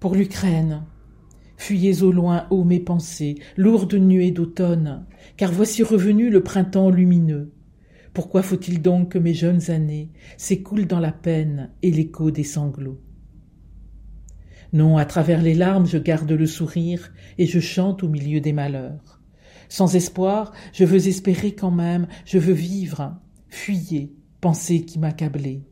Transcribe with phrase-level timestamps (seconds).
[0.00, 0.82] Pour l'Ukraine,
[1.56, 5.06] fuyez au loin, ô mes pensées, lourdes nuées d'automne,
[5.38, 7.52] car voici revenu le printemps lumineux.
[8.12, 13.00] Pourquoi faut-il donc que mes jeunes années s'écoulent dans la peine et l'écho des sanglots?
[14.74, 18.52] Non, à travers les larmes je garde le sourire et je chante au milieu des
[18.52, 19.22] malheurs.
[19.70, 23.16] Sans espoir, je veux espérer quand même, je veux vivre.
[23.48, 25.62] Fuyez, pensée qui m'accablait.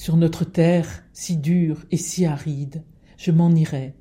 [0.00, 2.84] Sur notre terre, si dure et si aride,
[3.18, 3.94] je m'en irai.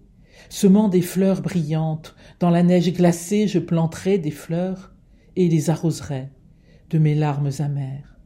[0.48, 4.94] Semant des fleurs brillantes, dans la neige glacée je planterai des fleurs
[5.36, 6.30] et les arroserai
[6.90, 8.18] de mes larmes amères.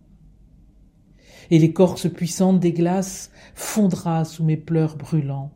[1.49, 5.52] Et l'écorce puissante des glaces fondra sous mes pleurs brûlants.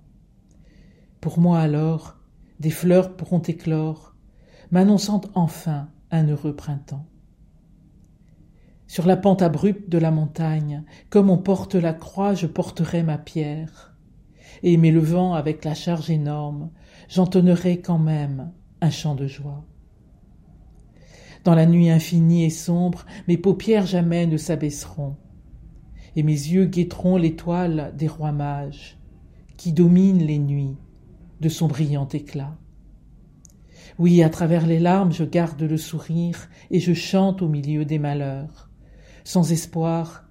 [1.22, 2.18] Pour moi alors,
[2.60, 4.16] des fleurs pourront éclore,
[4.72, 7.06] m'annonçant enfin un heureux printemps.
[8.98, 13.20] Sur la pente abrupte de la montagne, comme on porte la croix, je porterai ma
[13.20, 13.96] pierre,
[14.64, 16.72] et m'élevant avec la charge énorme,
[17.08, 19.64] j'entonnerai quand même un chant de joie.
[21.44, 25.16] Dans la nuit infinie et sombre, mes paupières jamais ne s'abaisseront,
[26.16, 28.98] et mes yeux guetteront l'étoile des rois mages,
[29.58, 30.80] qui domine les nuits
[31.40, 32.58] de son brillant éclat.
[34.00, 38.00] Oui, à travers les larmes, je garde le sourire et je chante au milieu des
[38.00, 38.67] malheurs.
[39.28, 40.24] Sans espoir,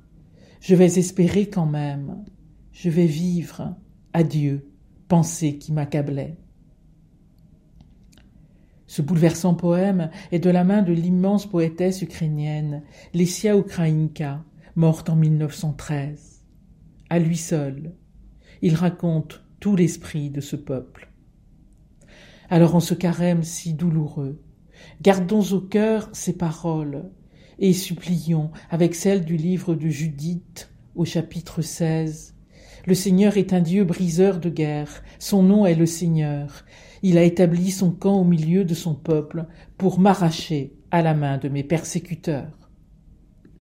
[0.58, 2.24] je vais espérer quand même,
[2.72, 3.76] je vais vivre,
[4.14, 4.70] adieu,
[5.06, 6.38] pensée qui m'accablait.
[8.86, 14.42] Ce bouleversant poème est de la main de l'immense poétesse ukrainienne Lesia Ukrainka,
[14.76, 16.42] morte en 1913.
[17.10, 17.94] À lui seul,
[18.62, 21.12] il raconte tout l'esprit de ce peuple.
[22.48, 24.42] Alors en ce carême si douloureux,
[25.02, 27.10] gardons au cœur ces paroles
[27.58, 32.34] et supplions, avec celles du livre de Judith au chapitre 16,
[32.86, 36.64] le Seigneur est un Dieu briseur de guerre, son nom est le Seigneur.
[37.02, 39.46] Il a établi son camp au milieu de son peuple
[39.76, 42.65] pour m'arracher à la main de mes persécuteurs.